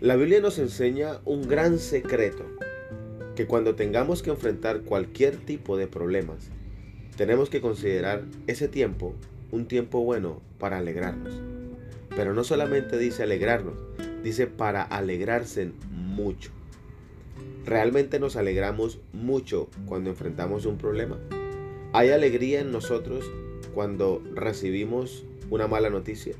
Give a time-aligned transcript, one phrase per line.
[0.00, 2.44] La Biblia nos enseña un gran secreto,
[3.34, 6.50] que cuando tengamos que enfrentar cualquier tipo de problemas,
[7.16, 9.16] tenemos que considerar ese tiempo
[9.50, 11.34] un tiempo bueno para alegrarnos.
[12.10, 13.74] Pero no solamente dice alegrarnos,
[14.22, 16.52] dice para alegrarse mucho.
[17.66, 21.18] ¿Realmente nos alegramos mucho cuando enfrentamos un problema?
[21.92, 23.28] ¿Hay alegría en nosotros
[23.74, 26.36] cuando recibimos una mala noticia?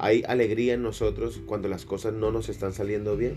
[0.00, 3.34] ¿Hay alegría en nosotros cuando las cosas no nos están saliendo bien?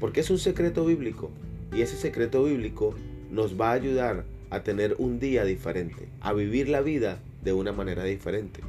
[0.00, 1.30] Porque es un secreto bíblico
[1.74, 2.94] y ese secreto bíblico
[3.30, 7.72] nos va a ayudar a tener un día diferente, a vivir la vida de una
[7.72, 8.60] manera diferente.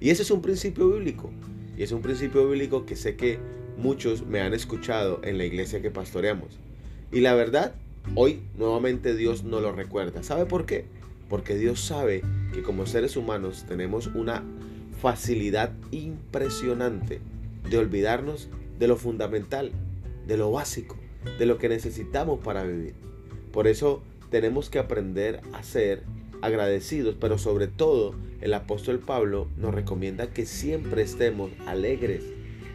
[0.00, 1.30] Y ese es un principio bíblico.
[1.76, 3.38] Y es un principio bíblico que sé que
[3.76, 6.58] muchos me han escuchado en la iglesia que pastoreamos.
[7.12, 7.72] Y la verdad,
[8.16, 10.24] hoy nuevamente Dios nos lo recuerda.
[10.24, 10.86] ¿Sabe por qué?
[11.28, 12.22] Porque Dios sabe
[12.52, 14.42] que como seres humanos tenemos una
[15.00, 17.20] facilidad impresionante
[17.68, 19.72] de olvidarnos de lo fundamental,
[20.26, 20.96] de lo básico,
[21.38, 22.94] de lo que necesitamos para vivir.
[23.52, 26.02] Por eso tenemos que aprender a ser
[26.42, 32.24] agradecidos, pero sobre todo el apóstol Pablo nos recomienda que siempre estemos alegres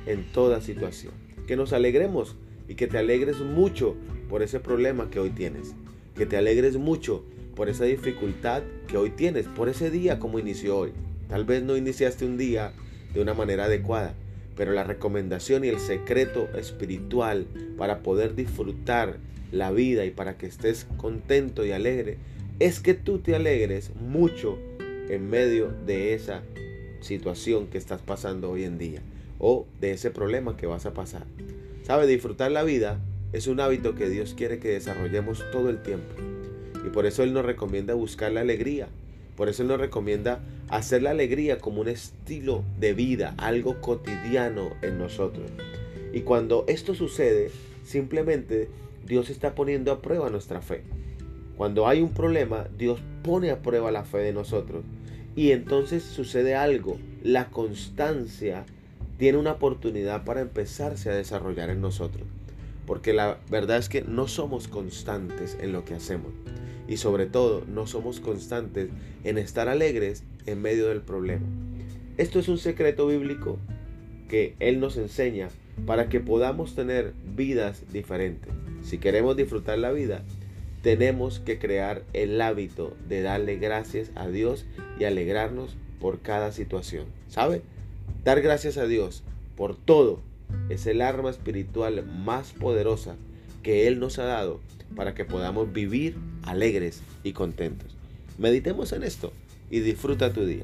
[0.06, 1.14] en toda situación.
[1.48, 2.36] Que nos alegremos
[2.68, 3.96] y que te alegres mucho
[4.30, 5.74] por ese problema que hoy tienes.
[6.16, 7.24] Que te alegres mucho
[7.56, 10.92] por esa dificultad que hoy tienes, por ese día como inició hoy.
[11.34, 12.74] Tal vez no iniciaste un día
[13.12, 14.14] de una manera adecuada,
[14.56, 19.18] pero la recomendación y el secreto espiritual para poder disfrutar
[19.52, 22.20] la vida y para que estés contento y alegre
[22.60, 24.60] es que tú te alegres mucho
[25.10, 26.44] en medio de esa
[27.02, 29.02] situación que estás pasando hoy en día
[29.40, 31.26] o de ese problema que vas a pasar.
[31.82, 33.00] Sabe, disfrutar la vida
[33.32, 36.14] es un hábito que Dios quiere que desarrollemos todo el tiempo.
[36.86, 38.88] Y por eso Él nos recomienda buscar la alegría.
[39.36, 40.40] Por eso nos recomienda
[40.70, 45.50] hacer la alegría como un estilo de vida, algo cotidiano en nosotros.
[46.14, 47.50] Y cuando esto sucede,
[47.84, 48.70] simplemente
[49.06, 50.84] Dios está poniendo a prueba nuestra fe.
[51.58, 54.84] Cuando hay un problema, Dios pone a prueba la fe de nosotros.
[55.36, 56.98] Y entonces sucede algo.
[57.24, 58.66] La constancia
[59.18, 62.26] tiene una oportunidad para empezarse a desarrollar en nosotros.
[62.86, 66.32] Porque la verdad es que no somos constantes en lo que hacemos.
[66.88, 68.90] Y sobre todo no somos constantes
[69.24, 71.46] en estar alegres en medio del problema.
[72.18, 73.58] Esto es un secreto bíblico
[74.30, 75.50] que Él nos enseña
[75.86, 78.52] para que podamos tener vidas diferentes.
[78.84, 80.24] Si queremos disfrutar la vida,
[80.82, 84.66] tenemos que crear el hábito de darle gracias a Dios
[85.00, 87.06] y alegrarnos por cada situación.
[87.30, 87.62] ¿Sabe?
[88.24, 89.24] Dar gracias a Dios
[89.56, 90.22] por todo
[90.70, 93.16] es el arma espiritual más poderosa
[93.64, 94.60] que Él nos ha dado
[94.96, 97.96] para que podamos vivir alegres y contentos.
[98.38, 99.34] Meditemos en esto
[99.72, 100.64] y disfruta tu día.